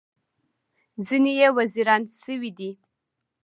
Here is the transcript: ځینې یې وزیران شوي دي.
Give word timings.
ځینې 1.05 1.31
یې 1.39 1.47
وزیران 1.57 2.01
شوي 2.23 2.51
دي. 2.57 2.71